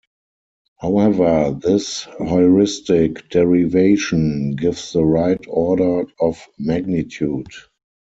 However, 0.79 1.55
this 1.61 2.07
heuristic 2.17 3.29
derivation 3.29 4.55
gives 4.55 4.93
the 4.93 5.05
right 5.05 5.45
order 5.47 6.05
of 6.19 6.43
magnitude. 6.57 7.45